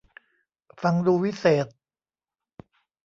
[0.81, 1.67] ฟังดูวิเศษ